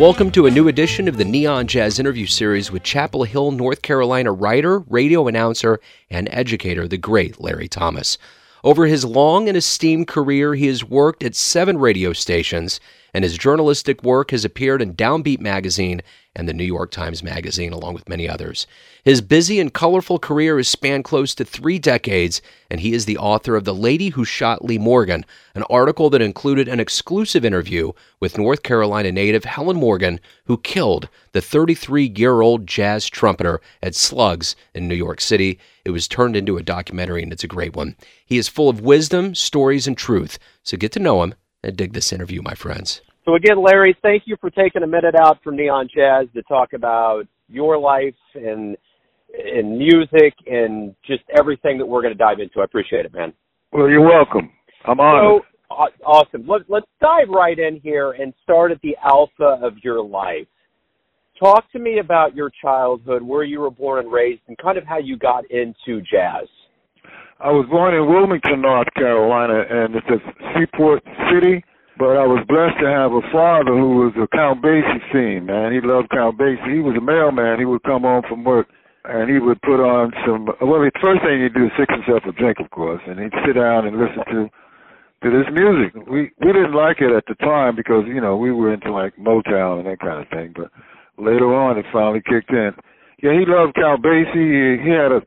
[0.00, 3.82] Welcome to a new edition of the Neon Jazz interview series with Chapel Hill, North
[3.82, 5.78] Carolina writer, radio announcer,
[6.08, 8.16] and educator, the great Larry Thomas.
[8.64, 12.80] Over his long and esteemed career, he has worked at seven radio stations,
[13.12, 16.00] and his journalistic work has appeared in Downbeat Magazine
[16.36, 18.66] and the New York Times Magazine, along with many others.
[19.02, 23.18] His busy and colorful career has spanned close to three decades, and he is the
[23.18, 27.92] author of The Lady Who Shot Lee Morgan, an article that included an exclusive interview
[28.20, 33.96] with North Carolina native Helen Morgan, who killed the 33 year old jazz trumpeter at
[33.96, 35.58] Slugs in New York City.
[35.84, 37.96] It was turned into a documentary, and it's a great one.
[38.24, 40.38] He is full of wisdom, stories, and truth.
[40.62, 43.00] So get to know him and dig this interview, my friends.
[43.30, 46.72] So again, Larry, thank you for taking a minute out from Neon Jazz to talk
[46.72, 48.76] about your life and
[49.54, 52.58] in music and just everything that we're going to dive into.
[52.58, 53.32] I appreciate it, man.
[53.70, 54.50] Well, you're welcome.
[54.84, 55.42] I'm honored.
[55.68, 56.44] So, uh, awesome.
[56.48, 60.48] Let, let's dive right in here and start at the alpha of your life.
[61.38, 64.84] Talk to me about your childhood, where you were born and raised, and kind of
[64.84, 66.48] how you got into jazz.
[67.38, 71.62] I was born in Wilmington, North Carolina, and it's a seaport city
[72.00, 75.76] but I was blessed to have a father who was a Count Basie fiend, man.
[75.76, 76.72] He loved Count Basie.
[76.72, 77.60] He was a mailman.
[77.60, 78.72] He would come home from work
[79.04, 82.20] and he would put on some well the first thing he'd do is fix himself
[82.28, 84.48] a drink of course and he'd sit down and listen to
[85.24, 85.92] to this music.
[86.08, 89.16] We we didn't like it at the time because, you know, we were into like
[89.16, 90.72] Motown and that kind of thing, but
[91.20, 92.72] later on it finally kicked in.
[93.20, 94.80] Yeah, he loved Count Basie.
[94.80, 95.20] He, he had a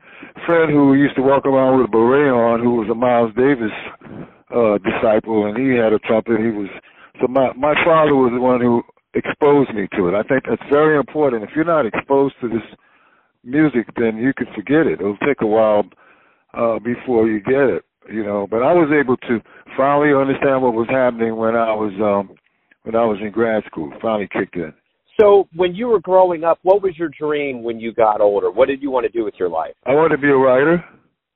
[0.46, 3.70] friend who used to walk around with a beret on who was a Miles Davis
[4.50, 6.40] uh, disciple, and he had a trumpet.
[6.40, 6.68] He was
[7.20, 8.82] so my my father was the one who
[9.14, 10.14] exposed me to it.
[10.14, 11.44] I think that's very important.
[11.44, 12.66] If you're not exposed to this
[13.44, 15.00] music, then you can forget it.
[15.00, 15.84] It'll take a while
[16.54, 18.46] uh, before you get it, you know.
[18.50, 19.40] But I was able to
[19.76, 22.36] finally understand what was happening when I was um,
[22.82, 23.92] when I was in grad school.
[24.00, 24.72] Finally kicked in.
[25.20, 28.50] So, when you were growing up, what was your dream when you got older?
[28.50, 29.74] What did you want to do with your life?
[29.86, 30.84] I wanted to be a writer.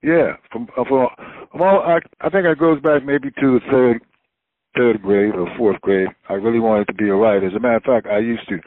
[0.03, 1.09] Yeah, from uh, from
[1.55, 4.01] well, I I think it goes back maybe to the third
[4.77, 6.09] third grade or fourth grade.
[6.29, 7.47] I really wanted to be a writer.
[7.47, 8.59] As a matter of fact, I used to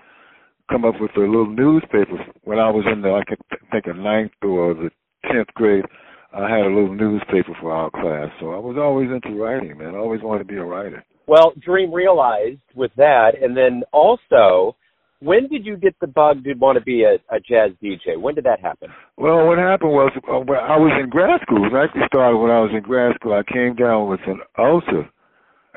[0.69, 3.23] come up with a little newspaper when I was in the I
[3.71, 4.89] think a ninth or the
[5.31, 5.85] tenth grade.
[6.33, 9.95] I had a little newspaper for our class, so I was always into writing, man.
[9.95, 11.03] I always wanted to be a writer.
[11.27, 14.75] Well, dream realized with that, and then also
[15.21, 18.19] when did you get the bug to want to be a, a jazz DJ?
[18.19, 18.89] When did that happen?
[19.17, 21.63] Well, what happened was uh, I was in grad school.
[21.63, 23.33] It actually started when I was in grad school.
[23.33, 25.09] I came down with an ulcer.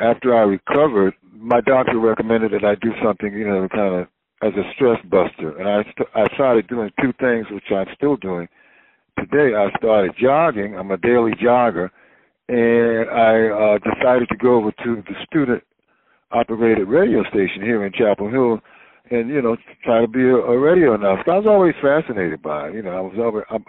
[0.01, 4.09] After I recovered, my doctor recommended that I do something, you know, kind of
[4.43, 5.59] as a stress buster.
[5.59, 8.49] And I st- I started doing two things, which I'm still doing
[9.19, 9.55] today.
[9.55, 10.75] I started jogging.
[10.75, 11.91] I'm a daily jogger,
[12.49, 15.63] and I uh, decided to go over to the student
[16.33, 18.61] operated radio station here in Chapel Hill
[19.11, 21.31] and you know try to be a, a radio announcer.
[21.31, 22.75] I was always fascinated by it.
[22.75, 23.47] You know, I was over.
[23.51, 23.65] I'm,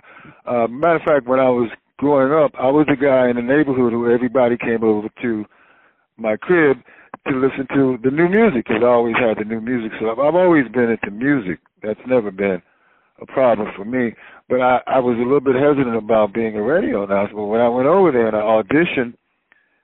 [0.45, 3.41] uh, matter of fact, when I was growing up, I was the guy in the
[3.41, 5.45] neighborhood who everybody came over to
[6.17, 6.77] my crib
[7.27, 9.91] to listen to the new music because I always had the new music.
[9.99, 11.59] So I've, I've always been into music.
[11.83, 12.61] That's never been
[13.21, 14.13] a problem for me.
[14.47, 17.35] But I, I was a little bit hesitant about being a radio announcer.
[17.35, 19.15] But when I went over there and I auditioned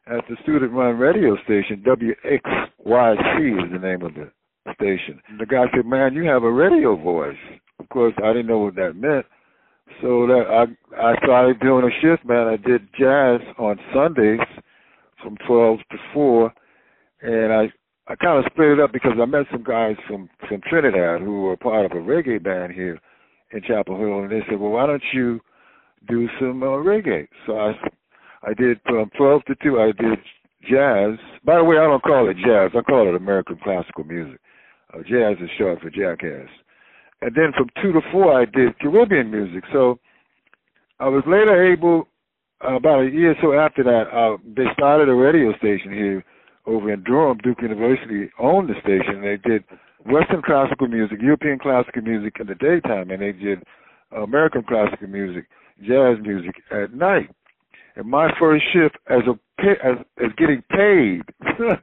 [0.07, 4.31] at the student-run radio station, WXYC is the name of it
[4.73, 5.21] station.
[5.27, 7.37] And The guy said, "Man, you have a radio voice."
[7.79, 9.25] Of course, I didn't know what that meant.
[10.01, 12.47] So that I I started doing a shift, man.
[12.47, 14.39] I did jazz on Sundays
[15.21, 16.53] from 12 to 4,
[17.21, 17.71] and I
[18.07, 21.41] I kind of split it up because I met some guys from from Trinidad who
[21.41, 22.99] were part of a reggae band here
[23.51, 25.41] in Chapel Hill, and they said, "Well, why don't you
[26.07, 27.73] do some uh, reggae?" So I
[28.43, 29.79] I did from 12 to 2.
[29.79, 30.19] I did
[30.69, 31.17] jazz.
[31.43, 32.71] By the way, I don't call it jazz.
[32.75, 34.39] I call it American classical music.
[34.93, 36.49] Uh, jazz is short for jackass.
[37.21, 39.63] And then from two to four, I did Caribbean music.
[39.71, 39.99] So
[40.99, 42.07] I was later able,
[42.65, 46.23] uh, about a year or so after that, uh, they started a radio station here
[46.65, 47.37] over in Durham.
[47.43, 49.21] Duke University owned the station.
[49.21, 49.63] They did
[50.05, 53.63] Western classical music, European classical music in the daytime, and they did
[54.11, 55.45] American classical music,
[55.79, 57.29] jazz music at night.
[57.95, 59.37] And my first shift as a
[59.83, 61.21] as, as getting paid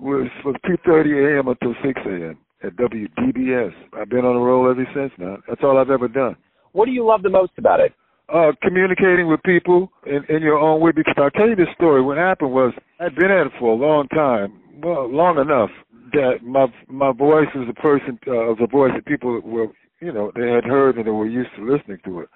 [0.00, 1.48] was from 2:30 a.m.
[1.48, 3.72] until 6 a.m at WDBS.
[3.94, 5.42] I've been on the roll ever since, man.
[5.48, 6.36] That's all I've ever done.
[6.72, 7.92] What do you love the most about it?
[8.32, 10.92] Uh, communicating with people in, in your own way.
[10.94, 12.00] Because I'll tell you this story.
[12.02, 15.70] What happened was I'd been at it for a long time, well, long enough
[16.12, 19.68] that my my voice was a person uh, was a voice that people were,
[20.00, 22.28] you know, they had heard and they were used to listening to it.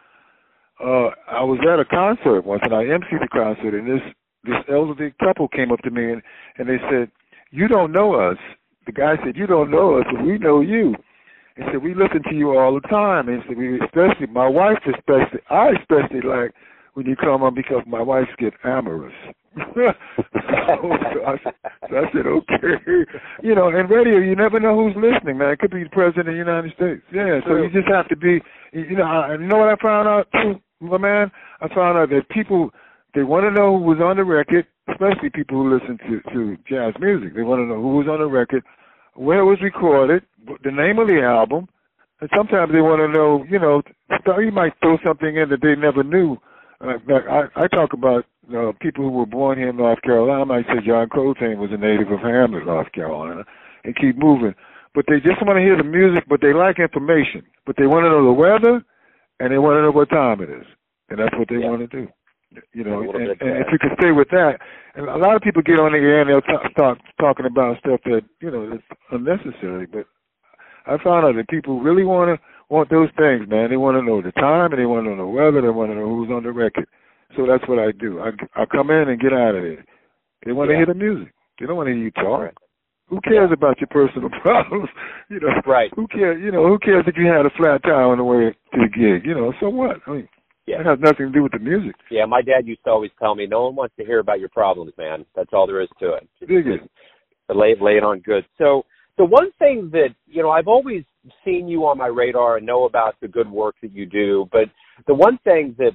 [0.80, 4.02] Uh, I was at a concert once, and I emceed the concert, and this
[4.44, 6.22] this elderly couple came up to me and
[6.58, 7.10] and they said,
[7.50, 8.38] "You don't know us,
[8.86, 10.94] the guy said, "You don't know us, but we know you."
[11.56, 14.48] He said, "We listen to you all the time." And he said, "We especially my
[14.48, 16.52] wife, especially I especially like
[16.94, 19.14] when you come on because my wife gets amorous."
[19.74, 21.36] so, I,
[21.88, 23.06] so I said, "Okay."
[23.42, 25.50] You know, and radio, you never know who's listening, man.
[25.50, 27.02] It could be the president of the United States.
[27.12, 28.40] Yeah, so you just have to be.
[28.72, 31.30] You know, I, you know what I found out too, my man.
[31.60, 32.70] I found out that people
[33.14, 36.56] they want to know who was on the record, especially people who listen to to
[36.68, 37.34] jazz music.
[37.34, 38.62] They want to know who was on the record,
[39.14, 40.22] where it was recorded,
[40.62, 41.68] the name of the album,
[42.20, 43.82] and sometimes they want to know, you know,
[44.40, 46.36] you might throw something in that they never knew.
[46.80, 50.42] Uh, I, I talk about uh, people who were born here in North Carolina.
[50.42, 53.44] I might say John Coltrane was a native of Hamlet, North Carolina,
[53.84, 54.54] and keep moving.
[54.94, 57.42] But they just want to hear the music, but they like information.
[57.66, 58.84] But they want to know the weather,
[59.40, 60.66] and they want to know what time it is,
[61.08, 61.70] and that's what they yeah.
[61.70, 62.08] want to do.
[62.72, 64.58] You know, and, and if you can stay with that,
[64.94, 67.78] and a lot of people get on the air and they'll t- start talking about
[67.78, 69.86] stuff that you know that's unnecessary.
[69.86, 70.06] But
[70.86, 73.70] I found out that people really want to want those things, man.
[73.70, 75.60] They want to know the time and they want to know the weather.
[75.60, 76.86] They want to know who's on the record.
[77.36, 78.20] So that's what I do.
[78.20, 79.84] I I come in and get out of there.
[80.44, 80.78] They want yeah.
[80.78, 81.32] to hear the music.
[81.58, 82.40] They don't want to hear you talk.
[82.40, 82.54] Right.
[83.08, 83.54] Who cares yeah.
[83.54, 84.88] about your personal problems?
[85.28, 85.90] you know, right?
[85.96, 86.40] Who cares?
[86.42, 88.88] You know, who cares if you had a flat tire on the way to the
[88.88, 89.26] gig?
[89.26, 89.98] You know, so what?
[90.06, 90.28] I mean,
[90.66, 90.78] yeah.
[90.78, 91.94] That has nothing to do with the music.
[92.10, 94.48] Yeah, my dad used to always tell me, no one wants to hear about your
[94.50, 95.24] problems, man.
[95.34, 96.28] That's all there is to it.
[96.40, 96.80] Just, Dig it.
[97.54, 98.44] lay, lay it on good.
[98.58, 98.84] So,
[99.16, 101.04] the one thing that, you know, I've always
[101.44, 104.64] seen you on my radar and know about the good work that you do, but
[105.06, 105.92] the one thing that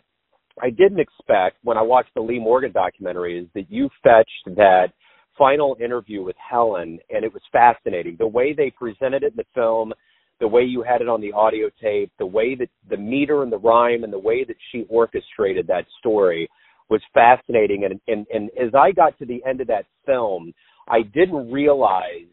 [0.61, 4.93] I didn't expect when I watched the Lee Morgan documentary is that you fetched that
[5.37, 8.15] final interview with Helen, and it was fascinating.
[8.19, 9.93] The way they presented it in the film,
[10.39, 13.51] the way you had it on the audio tape, the way that the meter and
[13.51, 16.49] the rhyme and the way that she orchestrated that story
[16.89, 17.85] was fascinating.
[17.85, 20.53] And, and, and as I got to the end of that film,
[20.87, 22.27] I didn't realize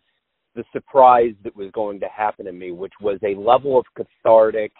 [0.55, 4.73] the surprise that was going to happen to me, which was a level of cathartic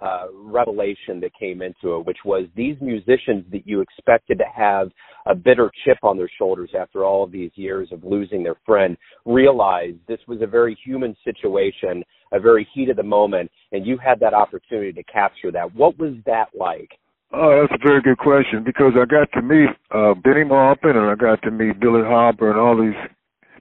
[0.00, 4.90] uh, revelation that came into it, which was these musicians that you expected to have
[5.26, 8.96] a bitter chip on their shoulders after all of these years of losing their friend
[9.26, 12.02] realized this was a very human situation,
[12.32, 15.74] a very heat of the moment, and you had that opportunity to capture that.
[15.74, 16.90] What was that like?
[17.32, 21.10] Oh, that's a very good question because I got to meet uh, Bennie Maupin and
[21.10, 22.98] I got to meet Billy Harper and all these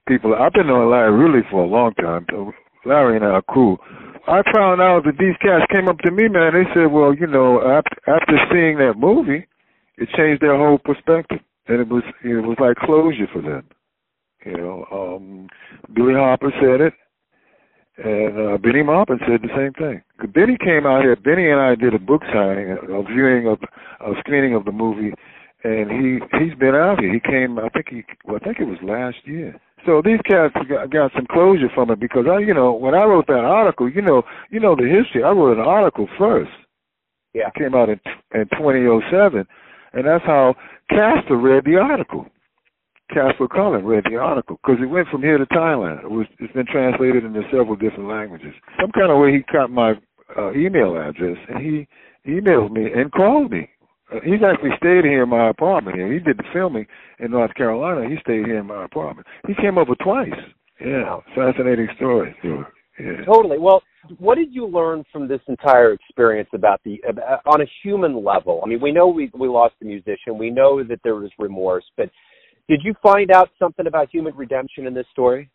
[0.07, 0.33] people.
[0.33, 2.25] I've been knowing Larry really for a long time.
[2.85, 3.77] Larry and I are cool.
[4.27, 6.53] I found out that these cats came up to me, man.
[6.53, 9.47] They said, "Well, you know, after seeing that movie,
[9.97, 13.63] it changed their whole perspective, and it was it was like closure for them."
[14.45, 15.47] You know, um,
[15.93, 16.93] Billy Harper said it,
[17.97, 20.01] and uh, Bennie Maupin said the same thing.
[20.31, 21.15] Bennie came out here.
[21.15, 23.59] Bennie and I did a book signing, a viewing of
[23.99, 25.13] a screening of the movie,
[25.63, 27.13] and he he's been out here.
[27.13, 30.53] He came, I think he, well, I think it was last year so these cats
[30.67, 33.89] got, got some closure from it because I, you know, when I wrote that article,
[33.89, 35.23] you know, you know the history.
[35.23, 36.51] I wrote an article first.
[37.33, 37.47] Yeah.
[37.47, 37.99] It came out in
[38.33, 39.45] in 2007,
[39.93, 40.55] and that's how
[40.89, 42.25] Kasper read the article.
[43.13, 46.03] Kasper Collin read the article because it went from here to Thailand.
[46.03, 48.53] It was it's been translated into several different languages.
[48.79, 49.93] Some kind of way he got my
[50.37, 51.87] uh, email address and he
[52.29, 53.69] emailed me and called me
[54.23, 56.11] he's actually stayed here in my apartment here.
[56.11, 56.85] He did the filming
[57.19, 58.07] in North Carolina.
[58.07, 59.28] He stayed here in my apartment.
[59.47, 60.30] He came over twice.
[60.80, 62.35] Yeah, fascinating story.
[62.44, 63.23] Yeah.
[63.25, 63.57] Totally.
[63.59, 63.81] Well,
[64.18, 68.61] what did you learn from this entire experience about the uh, on a human level?
[68.63, 70.37] I mean, we know we we lost the musician.
[70.37, 72.09] We know that there was remorse, but
[72.68, 75.49] did you find out something about human redemption in this story?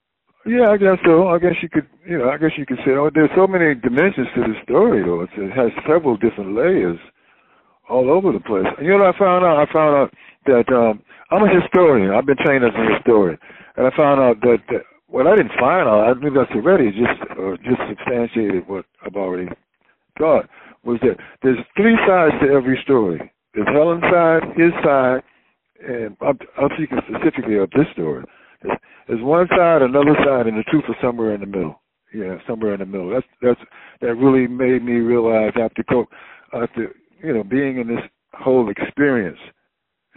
[0.46, 1.28] Yeah, I guess so.
[1.28, 3.75] I guess you could, you know, I guess you could say, oh, there's so many
[3.75, 5.23] dimensions to the story, though.
[5.23, 6.99] It's, it has several different layers
[7.88, 8.66] all over the place.
[8.78, 9.56] And you know what I found out?
[9.58, 10.10] I found out
[10.46, 12.10] that um, I'm a historian.
[12.10, 13.38] I've been trained as a historian,
[13.76, 16.10] and I found out that, that well, I didn't find out.
[16.10, 16.90] I knew that's already.
[16.90, 19.48] Just uh, just substantiated what I've already
[20.18, 20.48] thought.
[20.84, 23.32] Was that there's three sides to every story.
[23.54, 25.22] There's Helen's side, his side,
[25.86, 26.38] and I'm,
[26.74, 28.24] speaking specifically of this story.
[29.06, 31.80] There's, one side, another side, and the truth is somewhere in the middle.
[32.12, 33.10] Yeah, somewhere in the middle.
[33.10, 33.60] That's that's
[34.00, 35.84] that really made me realize after
[36.52, 36.94] after
[37.25, 38.04] you know, being in this
[38.35, 39.38] whole experience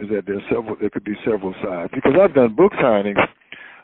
[0.00, 1.90] is that there's several, there could be several sides.
[1.94, 3.18] Because I've done book signings.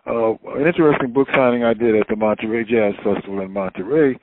[0.06, 4.18] Uh, an interesting book signing I did at the Monterey Jazz Festival in Monterey,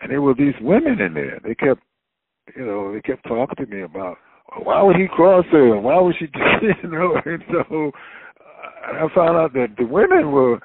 [0.00, 1.40] and there were these women in there.
[1.44, 1.82] They kept,
[2.56, 4.16] you know, they kept talking to me about
[4.62, 5.78] why would he cross her?
[5.78, 6.26] Why would she,
[6.82, 7.20] you know?
[7.26, 7.90] And so
[8.40, 10.58] uh, I found out that the women were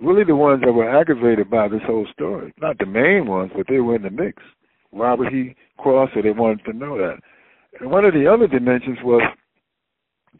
[0.00, 2.54] really the ones that were aggravated by this whole story.
[2.60, 4.42] Not the main ones, but they were in the mix.
[4.90, 6.22] Why would he cross her?
[6.22, 7.16] They wanted to know that.
[7.80, 9.22] And one of the other dimensions was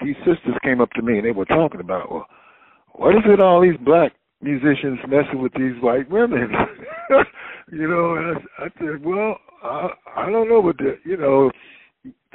[0.02, 2.26] these sisters came up to me and they were talking about, well,
[2.92, 6.50] what is it all these black musicians messing with these white women.
[7.72, 11.50] you know, and I, I said, well, I, I don't know what the, you know,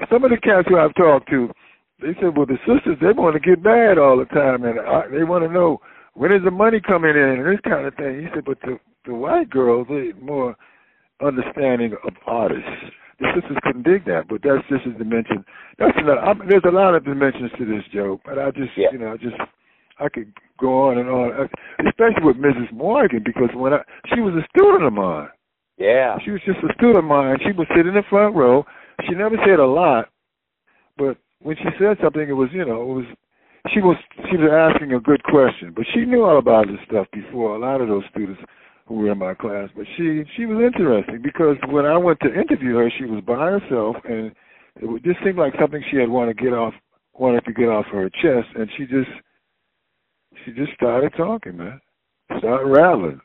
[0.10, 1.50] some of the cats who I've talked to,
[2.02, 5.08] they said, well, the sisters, they want to get mad all the time, and I,
[5.08, 5.80] they want to know
[6.14, 8.22] when is the money coming in and this kind of thing.
[8.22, 10.56] He said, but the the white girls, they more
[11.24, 12.70] understanding of artists.
[13.20, 15.46] The sisters couldn't dig that, but that's just a dimension.
[15.78, 16.20] That's another.
[16.20, 18.20] I mean, there's a lot of dimensions to this, Joe.
[18.26, 18.90] But I just, yeah.
[18.92, 19.38] you know, I just
[20.00, 21.50] I could go on and on,
[21.86, 22.74] especially with Mrs.
[22.74, 23.82] Morgan, because when I
[24.14, 25.30] she was a student of mine.
[25.78, 26.18] Yeah.
[26.26, 27.38] She was just a student of mine.
[27.46, 28.66] She would sit in the front row.
[29.08, 30.10] She never said a lot,
[30.98, 33.06] but when she said something, it was you know it was
[33.74, 33.98] she was
[34.30, 37.60] she was asking a good question, but she knew all about this stuff before a
[37.60, 38.42] lot of those students
[38.86, 39.70] who were in my class.
[39.76, 43.52] But she she was interesting because when I went to interview her, she was by
[43.52, 44.32] herself, and
[44.76, 46.74] it just seemed like something she had wanted to get off
[47.14, 49.10] wanted to get off her chest, and she just
[50.46, 51.80] she just started talking, man.
[52.40, 53.20] Started rattling.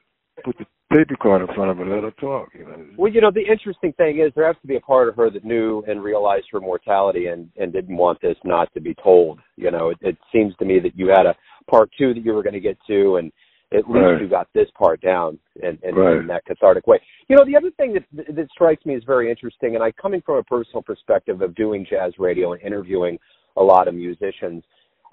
[0.45, 2.49] Put the tape recorder in front of her, let her talk.
[2.55, 2.87] You know.
[2.97, 5.31] Well, you know, the interesting thing is there has to be a part of her
[5.31, 9.41] that knew and realized her mortality and and didn't want this not to be told.
[9.57, 11.35] You know, it, it seems to me that you had a
[11.71, 13.33] part two that you were going to get to, and
[13.73, 14.21] at least right.
[14.21, 16.17] you got this part down and in, in, right.
[16.19, 17.01] in that cathartic way.
[17.29, 20.23] You know, the other thing that that strikes me as very interesting, and I coming
[20.25, 23.19] from a personal perspective of doing jazz radio and interviewing
[23.57, 24.63] a lot of musicians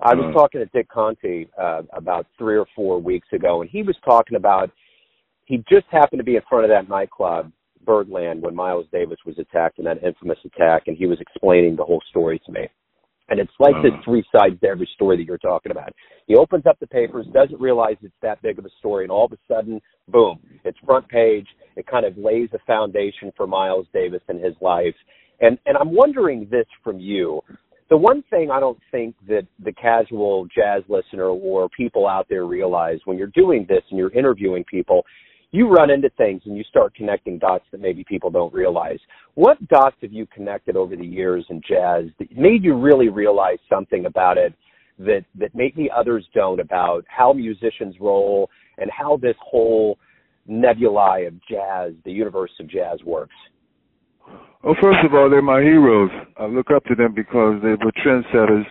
[0.01, 3.69] I was uh, talking to Dick Conte uh, about three or four weeks ago, and
[3.69, 4.71] he was talking about
[5.45, 7.51] he just happened to be in front of that nightclub,
[7.85, 11.83] Birdland, when Miles Davis was attacked in that infamous attack, and he was explaining the
[11.83, 12.67] whole story to me.
[13.29, 15.93] And it's like uh, this three sides to every story that you're talking about.
[16.27, 19.25] He opens up the papers, doesn't realize it's that big of a story, and all
[19.25, 21.47] of a sudden, boom, it's front page.
[21.75, 24.95] It kind of lays a foundation for Miles Davis and his life.
[25.41, 27.41] And and I'm wondering this from you
[27.93, 32.45] the one thing I don't think that the casual jazz listener or people out there
[32.45, 35.05] realize when you're doing this and you're interviewing people,
[35.53, 38.97] you run into things and you start connecting dots that maybe people don't realize.
[39.35, 43.59] What dots have you connected over the years in jazz that made you really realize
[43.69, 44.53] something about it
[44.99, 49.97] that that maybe others don't about how musicians roll and how this whole
[50.47, 53.35] nebulae of jazz, the universe of jazz works?
[54.63, 56.09] Well, first of all, they're my heroes.
[56.37, 58.65] I look up to them because they were trendsetters,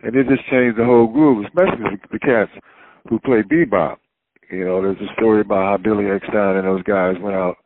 [0.00, 2.50] and they just changed the whole groove, especially the, cats
[3.08, 3.96] who play bebop.
[4.50, 7.56] You know, there's a story about how Billy Eckstine and those guys went out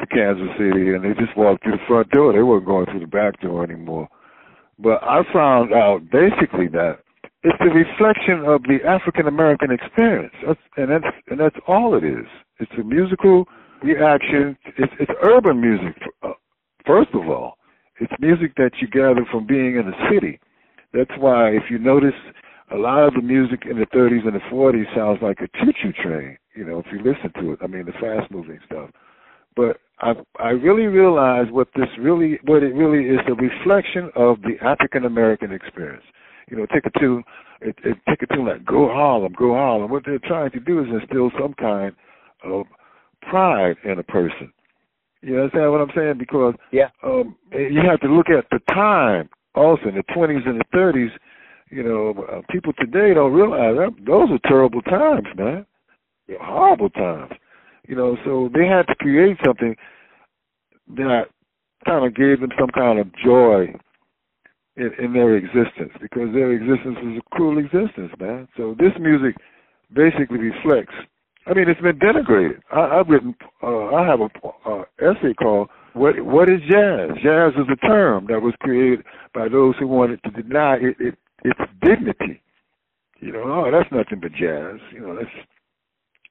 [0.00, 2.32] to Kansas City, and they just walked through the front door.
[2.32, 4.08] They weren't going through the back door anymore.
[4.78, 6.98] But I found out basically that
[7.44, 12.02] it's the reflection of the African American experience, that's, and that's and that's all it
[12.02, 12.26] is.
[12.58, 13.44] It's a musical
[13.82, 14.56] reaction.
[14.76, 16.32] It's it's urban music uh,
[16.86, 17.56] First of all,
[18.00, 20.38] it's music that you gather from being in the city.
[20.92, 22.14] That's why, if you notice,
[22.72, 25.92] a lot of the music in the 30s and the 40s sounds like a choo-choo
[26.02, 26.38] train.
[26.54, 27.58] You know, if you listen to it.
[27.62, 28.90] I mean, the fast-moving stuff.
[29.56, 34.38] But I I really realize what this really what it really is the reflection of
[34.42, 36.04] the African American experience.
[36.50, 37.22] You know, take a tune,
[37.60, 40.80] it, it, take a tune like "Go Harlem, Go Harlem." What they're trying to do
[40.80, 41.94] is instill some kind
[42.42, 42.66] of
[43.22, 44.52] pride in a person.
[45.22, 46.18] You understand what I'm saying?
[46.18, 50.60] Because yeah, um, you have to look at the time also in the 20s and
[50.60, 51.10] the 30s.
[51.74, 55.66] You know, uh, people today don't realize that those are terrible times, man.
[56.28, 56.36] Yeah.
[56.40, 57.32] Horrible times.
[57.88, 59.74] You know, so they had to create something
[60.94, 61.24] that
[61.84, 63.74] kind of gave them some kind of joy
[64.76, 68.46] in, in their existence because their existence was a cruel existence, man.
[68.56, 69.34] So this music
[69.92, 70.94] basically reflects
[71.46, 72.60] I mean, it's been denigrated.
[72.72, 74.30] I, I've written, uh, I have a
[74.66, 79.04] uh, essay called "What What is Jazz?" Jazz is a term that was created
[79.34, 82.42] by those who wanted to deny it, it its dignity.
[83.20, 84.80] You know, oh, that's nothing but jazz.
[84.92, 85.30] You know, that's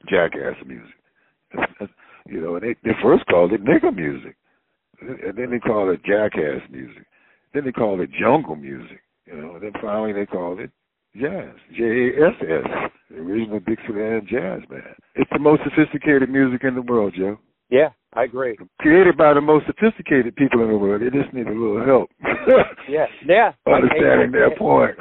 [0.10, 0.96] jackass music.
[1.56, 1.92] That's, that's,
[2.28, 4.36] you know, and they, they first called it nigger music,
[5.02, 7.06] and then they called it jackass music.
[7.54, 9.02] Then they called it jungle music.
[9.26, 10.72] You know, and then finally they called it
[11.16, 11.56] jazz.
[11.78, 14.96] J A S S, the original Dixieland jazz band.
[15.16, 17.40] It's the most sophisticated music in the world, Joe.
[17.74, 18.56] Yeah, I agree.
[18.80, 21.02] Created by the most sophisticated people in the world.
[21.02, 22.12] They just need a little help.
[22.88, 23.52] yeah, yeah.
[23.66, 24.96] Understanding their point.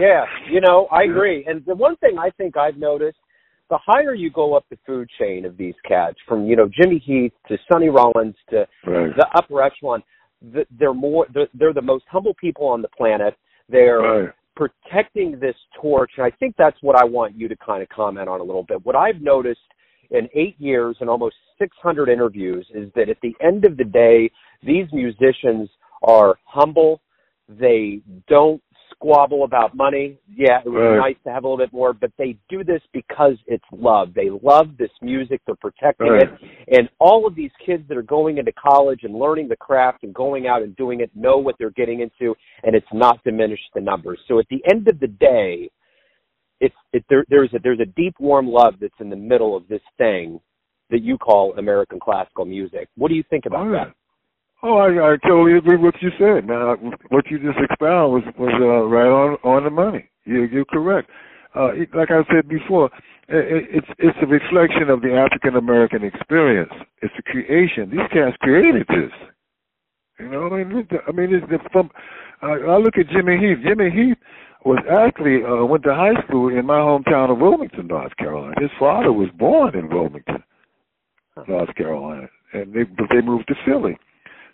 [0.00, 1.44] yeah, you know, I agree.
[1.48, 3.18] And the one thing I think I've noticed,
[3.70, 7.02] the higher you go up the food chain of these cats, from you know Jimmy
[7.04, 9.10] Heath to Sonny Rollins to right.
[9.16, 10.04] the upper echelon,
[10.78, 13.34] they're more they're, they're the most humble people on the planet.
[13.68, 17.82] They're right protecting this torch, and I think that's what I want you to kind
[17.82, 18.84] of comment on a little bit.
[18.84, 19.60] What I've noticed
[20.10, 24.30] in eight years and almost 600 interviews is that at the end of the day,
[24.62, 25.68] these musicians
[26.02, 27.00] are humble.
[27.48, 30.18] They don't squabble about money.
[30.28, 30.98] Yeah, it would Right.
[30.98, 34.12] nice to have a little bit more, but they do this because it's love.
[34.14, 35.40] They love this music.
[35.46, 36.28] They're protecting Right.
[36.28, 36.78] it.
[36.78, 40.14] And all of these kids that are going into college and learning the craft and
[40.14, 43.80] going out and doing it know what they're getting into, and it's not diminished the
[43.80, 44.20] numbers.
[44.26, 45.70] So at the end of the day,
[46.60, 49.66] it's it, there, there's a there's a deep warm love that's in the middle of
[49.68, 50.40] this thing
[50.90, 52.88] that you call American classical music.
[52.96, 53.84] What do you think about Oh, yeah.
[53.84, 53.94] that?
[54.62, 56.46] Oh, I, I totally agree with what you said.
[56.46, 56.74] Now,
[57.08, 60.08] what you just expounded was was uh, right on on the money.
[60.24, 61.08] You, you're correct.
[61.54, 62.90] Uh, like I said before,
[63.28, 66.72] it, it's it's a reflection of the African American experience.
[67.00, 67.88] It's a creation.
[67.90, 69.12] These cats created this.
[70.18, 71.90] You know, I mean, I mean, it's the, from.
[72.42, 73.58] I, I look at Jimmy Heath.
[73.66, 74.18] Jimmy Heath
[74.66, 78.54] was actually uh, went to high school in my hometown of Wilmington, North Carolina.
[78.60, 80.42] His father was born in Wilmington,
[81.48, 83.98] North Carolina, and they but they moved to Philly.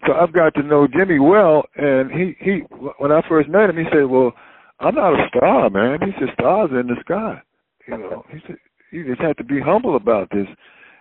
[0.06, 2.60] So I've got to know Jimmy well, and he he
[2.98, 4.32] when I first met him, he said, "Well,
[4.80, 7.40] I'm not a star, man." He said, "Stars in the sky."
[7.88, 8.56] You know, he said
[8.92, 10.46] you just have to be humble about this.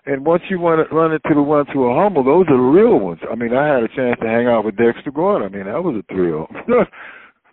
[0.08, 2.62] And once you want to run into the ones who are humble, those are the
[2.62, 3.20] real ones.
[3.30, 5.48] I mean, I had a chance to hang out with Dexter Gordon.
[5.52, 6.48] I mean, that was a thrill.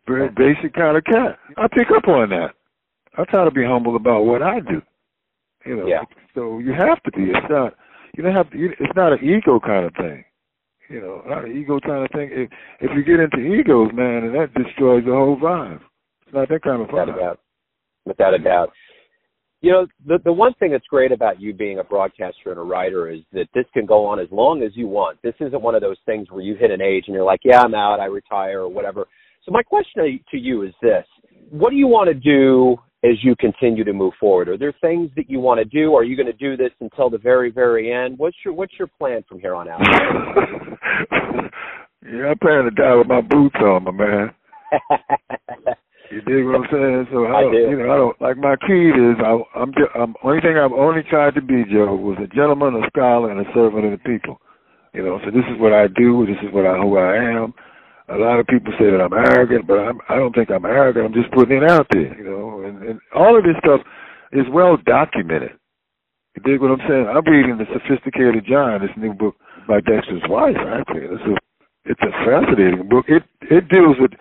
[0.07, 1.39] Very basic kind of cat.
[1.57, 2.51] I pick up on that.
[3.17, 4.83] I try to be humble about what I do.
[5.65, 6.03] You know, Yeah.
[6.35, 7.31] so you have to be.
[7.31, 7.75] It's not.
[8.17, 8.59] You don't have to.
[8.59, 10.25] you- It's not an ego kind of thing.
[10.89, 12.31] You know, not an ego kind of thing.
[12.33, 12.51] If
[12.81, 15.81] if you get into egos, man, and that destroys the whole vibe.
[16.27, 17.41] It's not that kind of Without a doubt.
[18.05, 18.73] Without a doubt.
[19.63, 22.63] You know, the the one thing that's great about you being a broadcaster and a
[22.63, 25.19] writer is that this can go on as long as you want.
[25.23, 27.61] This isn't one of those things where you hit an age and you're like, yeah,
[27.63, 29.07] I'm out, I retire or whatever.
[29.45, 31.07] So my question to you is this:
[31.49, 34.49] What do you want to do as you continue to move forward?
[34.49, 35.95] Are there things that you want to do?
[35.95, 38.19] Are you going to do this until the very, very end?
[38.19, 39.81] What's your What's your plan from here on out?
[42.05, 44.31] yeah, I plan to die with my boots on, my man.
[46.13, 47.07] You dig what I'm saying?
[47.09, 47.73] So I, I do.
[47.73, 50.77] you know, I don't like my creed is I, I'm just, I'm only thing I've
[50.77, 54.05] only tried to be, Joe, was a gentleman, a scholar, and a servant of the
[54.05, 54.37] people.
[54.93, 56.27] You know, so this is what I do.
[56.29, 57.55] This is what I who I am.
[58.13, 61.07] A lot of people say that I'm arrogant, but I'm, I don't think I'm arrogant.
[61.07, 62.13] I'm just putting it out there.
[62.13, 62.42] You know,
[62.93, 63.81] and, all of this stuff
[64.33, 65.53] is well documented.
[66.37, 67.07] You dig what I'm saying?
[67.09, 69.37] I'm reading the Sophisticated Giant, this new book
[69.69, 70.57] by Dexter's wife.
[70.57, 71.37] Actually, it's a
[71.85, 73.05] it's a fascinating book.
[73.09, 74.13] It it deals with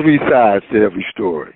[0.00, 1.54] three sides to every story.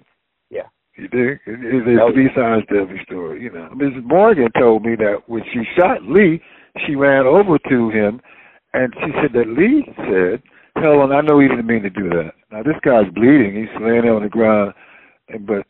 [0.50, 0.68] Yeah.
[0.96, 1.40] You dig?
[1.46, 3.42] There's Oh, three sides to every story.
[3.42, 4.04] You know, Mrs.
[4.04, 6.40] Morgan told me that when she shot Lee,
[6.86, 8.20] she ran over to him,
[8.72, 10.42] and she said that Lee said,
[10.76, 12.34] "Helen, I know he didn't mean to do that.
[12.52, 13.56] Now this guy's bleeding.
[13.56, 14.74] He's laying there on the ground."
[15.28, 15.66] But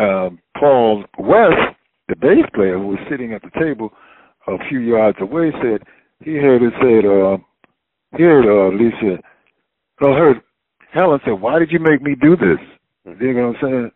[0.00, 1.76] um, Paul West,
[2.08, 3.90] the bass player who was sitting at the table
[4.46, 5.82] a few yards away, said
[6.22, 9.20] he heard her say, uh, he heard uh, Lee said,
[10.00, 10.40] heard
[10.92, 12.58] Helen said, why did you make me do this?"
[13.04, 13.90] You know what I'm saying?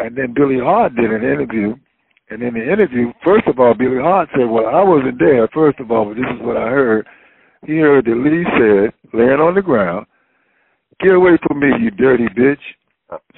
[0.00, 1.74] And then Billy Hart did an interview,
[2.30, 5.78] and in the interview, first of all, Billy Hart said, "Well, I wasn't there, first
[5.80, 7.06] of all, but this is what I heard."
[7.66, 10.06] He heard that Lee said, laying on the ground,
[11.00, 12.62] "Get away from me, you dirty bitch."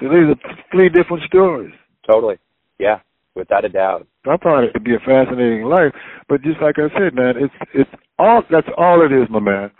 [0.00, 0.38] So these are
[0.70, 1.72] three different stories.
[2.08, 2.38] Totally.
[2.78, 3.00] Yeah.
[3.34, 4.06] Without a doubt.
[4.26, 5.92] I found it to be a fascinating life,
[6.28, 9.70] but just like I said, man, it's it's all that's all it is, my man.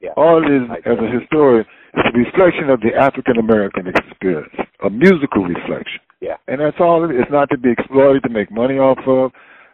[0.00, 0.10] Yeah.
[0.16, 1.64] All it is as a historian
[1.94, 4.52] is a reflection of the African American experience,
[4.84, 6.00] a musical reflection.
[6.20, 6.36] Yeah.
[6.48, 7.22] And that's all it is.
[7.22, 9.30] It's not to be exploited to make money off of.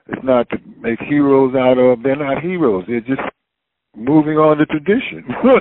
[0.06, 2.02] It's not to make heroes out of.
[2.02, 2.84] They're not heroes.
[2.86, 3.22] They're just
[3.96, 5.24] moving on the tradition.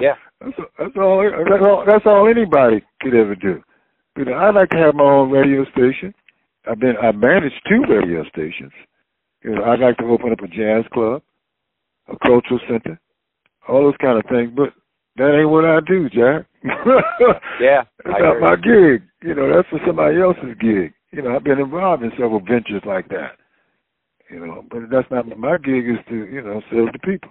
[0.00, 0.14] Yeah.
[0.40, 1.22] That's, that's all.
[1.22, 1.84] That's all.
[1.86, 3.62] That's all anybody could ever do.
[4.16, 6.14] You know, I'd like to have my own radio station.
[6.68, 6.96] I've been.
[7.02, 8.72] I managed two radio stations.
[9.42, 11.22] You know, I'd like to open up a jazz club,
[12.08, 12.98] a cultural center,
[13.68, 14.50] all those kind of things.
[14.54, 14.72] But
[15.16, 16.46] that ain't what I do, Jack.
[17.60, 17.84] Yeah.
[18.04, 18.98] That's I not my you.
[18.98, 19.08] gig.
[19.22, 20.92] You know, that's for somebody else's gig.
[21.10, 23.38] You know, I've been involved in several ventures like that.
[24.30, 25.88] You know, but that's not my gig.
[25.88, 27.30] Is to you know serve the people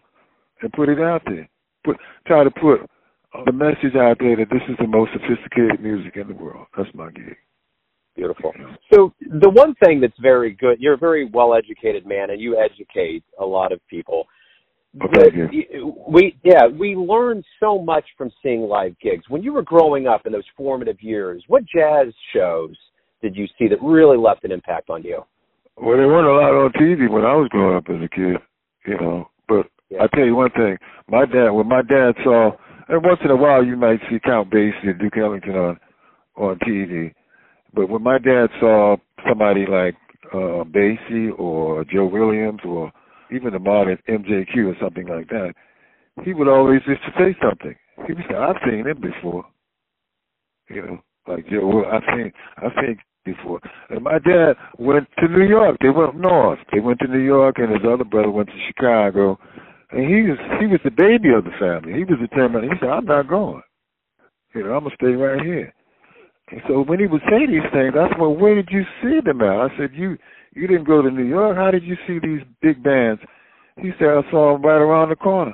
[0.61, 1.47] and put it out there.
[1.83, 2.89] Put try to put
[3.45, 6.67] the message out there that this is the most sophisticated music in the world.
[6.77, 7.35] That's my gig.
[8.15, 8.53] Beautiful.
[8.93, 12.57] So the one thing that's very good, you're a very well educated man and you
[12.57, 14.25] educate a lot of people.
[15.13, 15.33] Thank.
[16.07, 19.25] We yeah, we learn so much from seeing live gigs.
[19.27, 22.75] When you were growing up in those formative years, what jazz shows
[23.21, 25.21] did you see that really left an impact on you?
[25.75, 28.37] Well, there weren't a lot on TV when I was growing up as a kid,
[28.87, 29.29] you know.
[29.49, 30.03] But Yeah.
[30.03, 30.77] I tell you one thing,
[31.09, 32.51] my dad, when my dad saw,
[32.87, 35.79] and once in a while you might see Count Basie and Duke Ellington on
[36.37, 37.13] on TV,
[37.73, 39.95] but when my dad saw somebody like
[40.33, 42.91] uh Basie or Joe Williams or
[43.31, 45.53] even the modern MJQ or something like that,
[46.23, 47.75] he would always just say something.
[48.07, 49.45] He would say, "I've seen him before,"
[50.69, 50.99] you know.
[51.27, 53.59] Like Joe, well, I think I think before.
[53.89, 55.77] And my dad went to New York.
[55.81, 56.59] They went north.
[56.71, 59.39] They went to New York, and his other brother went to Chicago.
[59.95, 61.93] And he was he was the baby of the family.
[61.95, 62.65] He was determined.
[62.65, 63.61] He said, "I'm not going.
[64.53, 65.73] You know, I'm gonna stay right here."
[66.51, 69.21] And so when he would say these things, I said, "Well, where did you see
[69.21, 70.17] them at?" I said, "You
[70.51, 71.55] you didn't go to New York.
[71.55, 73.21] How did you see these big bands?"
[73.79, 75.53] He said, "I saw them right around the corner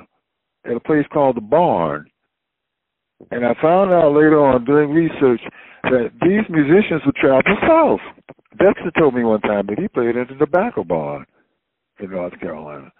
[0.64, 2.06] at a place called the Barn."
[3.30, 5.40] And I found out later on doing research
[5.84, 8.00] that these musicians would travel south.
[8.58, 11.26] Dexter told me one time that he played in the tobacco barn
[12.00, 12.90] in North Carolina.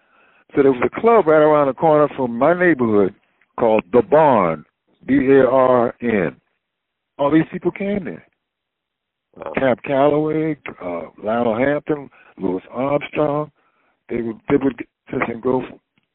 [0.55, 3.15] So there was a club right around the corner from my neighborhood
[3.59, 4.65] called The Barn,
[5.07, 6.37] B A R N.
[7.19, 8.27] All these people came there.
[9.37, 9.53] Wow.
[9.57, 13.51] Cab Calloway, uh, Lionel Hampton, Louis Armstrong.
[14.11, 14.77] They would they would
[15.11, 15.63] just go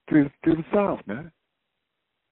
[0.10, 1.32] to to the south, man.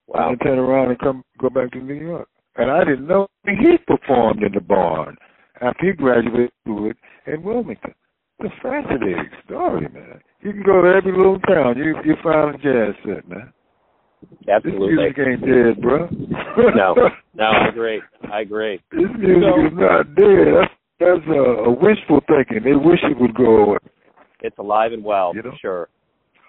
[0.08, 0.30] Wow.
[0.30, 2.28] And turn around and come go back to New York.
[2.58, 5.18] And I didn't know he performed in the barn
[5.62, 6.52] after he graduated
[7.26, 7.94] in Wilmington.
[8.40, 10.22] It's a fascinating story, man.
[10.46, 11.76] You can go to every little town.
[11.76, 13.52] You you find a jazz set, man.
[14.48, 14.94] Absolutely.
[14.94, 16.08] This music ain't dead, bro.
[16.76, 16.94] no,
[17.34, 18.00] no, I agree.
[18.32, 18.80] I agree.
[18.92, 20.54] This music so, is not dead.
[20.54, 22.64] That's that's a, a wishful thinking.
[22.64, 23.78] They wish it would go away.
[24.42, 25.50] It's alive and well, you know?
[25.50, 25.90] for sure.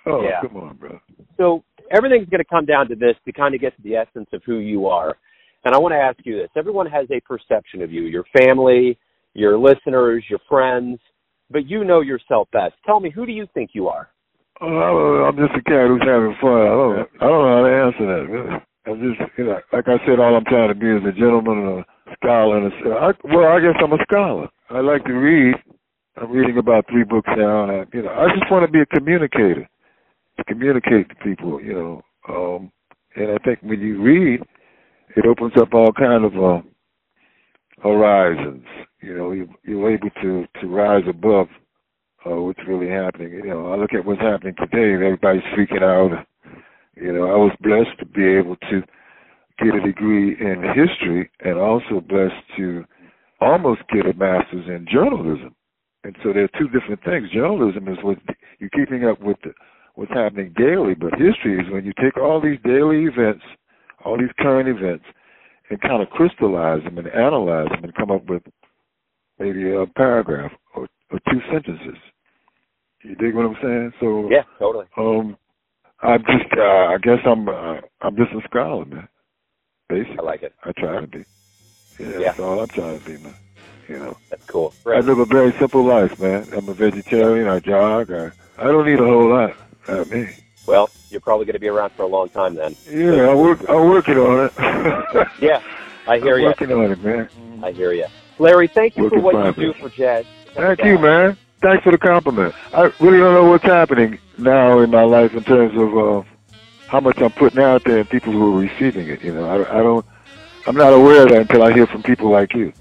[0.04, 0.46] Oh, yeah.
[0.46, 1.00] come on, bro.
[1.38, 4.28] So everything's going to come down to this to kind of get to the essence
[4.34, 5.16] of who you are.
[5.64, 6.50] And I want to ask you this.
[6.54, 8.98] Everyone has a perception of you, your family,
[9.32, 10.98] your listeners, your friends,
[11.50, 12.74] but you know yourself best.
[12.84, 14.08] Tell me, who do you think you are?
[14.60, 16.62] Oh, I'm just a cat who's having fun.
[16.62, 18.56] I don't, I don't know how to answer that, really.
[18.86, 21.58] I'm just, you know, like I said, all I'm trying to be is a gentleman
[21.58, 21.84] and a
[22.16, 22.58] scholar.
[22.58, 24.48] And a, I, well, I guess I'm a scholar.
[24.70, 25.56] I like to read.
[26.16, 27.64] I'm reading about three books now.
[27.64, 29.68] And I, you know, I just want to be a communicator,
[30.38, 32.02] to communicate to people, you know.
[32.28, 32.72] Um,
[33.16, 34.40] and I think when you read,
[35.16, 36.62] it opens up all kind of uh,
[37.82, 38.64] horizons.
[39.06, 41.46] You know, you, you're able to to rise above
[42.26, 43.30] uh, what's really happening.
[43.30, 46.26] You know, I look at what's happening today, and everybody's freaking out.
[46.96, 48.82] You know, I was blessed to be able to
[49.62, 52.84] get a degree in history, and also blessed to
[53.40, 55.54] almost get a master's in journalism.
[56.02, 57.30] And so there are two different things.
[57.30, 58.18] Journalism is what
[58.58, 59.52] you're keeping up with the,
[59.94, 63.44] what's happening daily, but history is when you take all these daily events,
[64.04, 65.04] all these current events,
[65.70, 68.42] and kind of crystallize them and analyze them and come up with
[69.38, 71.98] maybe a paragraph or, or two sentences.
[73.02, 73.92] You dig what I'm saying?
[74.00, 74.86] So yeah, totally.
[74.96, 75.36] Um,
[76.02, 79.08] I'm just, uh, I guess I'm, uh, I'm just a scholar, man.
[79.88, 80.52] Basically, I like it.
[80.64, 81.24] I try to be.
[81.98, 82.18] Yeah, yeah.
[82.28, 83.36] that's all I'm trying to be, man.
[83.88, 84.18] You know.
[84.30, 84.74] That's cool.
[84.84, 84.98] Right.
[84.98, 86.48] I live a very simple life, man.
[86.56, 87.48] I'm a vegetarian.
[87.48, 88.10] I jog.
[88.10, 89.50] I, I don't need a whole lot.
[89.88, 90.24] Not me.
[90.66, 92.76] Well, you're probably going to be around for a long time then.
[92.90, 93.60] Yeah, I work.
[93.68, 95.28] I'm working on it.
[95.40, 95.60] yeah,
[96.08, 96.46] I hear I'm you.
[96.48, 97.64] Working on it, man.
[97.64, 98.06] I hear you,
[98.38, 98.66] Larry.
[98.68, 99.56] Thank you Working for what progress.
[99.58, 100.24] you do for jazz.
[100.54, 101.36] Thank you, man.
[101.62, 102.54] Thanks for the compliment.
[102.74, 106.22] I really don't know what's happening now in my life in terms of uh,
[106.86, 109.22] how much I'm putting out there and people who are receiving it.
[109.22, 110.04] You know, I, I don't.
[110.66, 112.72] I'm not aware of that until I hear from people like you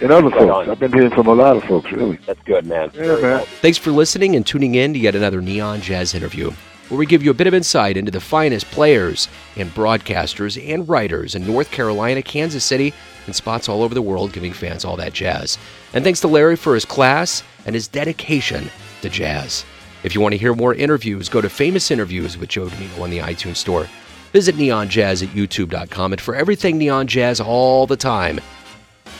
[0.00, 0.50] and other Right folks.
[0.68, 0.70] on.
[0.70, 2.16] I've been hearing from a lot of folks, really.
[2.26, 2.90] That's good, man.
[2.94, 3.30] Yeah, Very man.
[3.38, 3.44] well.
[3.60, 6.52] Thanks for listening and tuning in to yet another Neon Jazz interview,
[6.92, 9.26] where we give you a bit of insight into the finest players
[9.56, 12.92] and broadcasters and writers in North Carolina, Kansas City,
[13.24, 15.56] and spots all over the world, giving fans all that jazz.
[15.94, 18.68] And thanks to Larry for his class and his dedication
[19.00, 19.64] to jazz.
[20.04, 23.08] If you want to hear more interviews, go to Famous Interviews with Joe Dimino on
[23.08, 23.88] the iTunes Store.
[24.34, 28.38] Visit Neon Jazz at youtube.com, and for everything Neon Jazz all the time,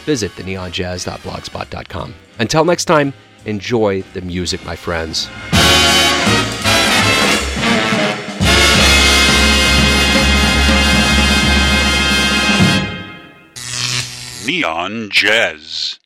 [0.05, 2.15] visit the neonjazz.blogspot.com.
[2.39, 3.15] Until next time,
[3.47, 5.31] enjoy the music, my friends.
[14.47, 16.02] Neon Jazz.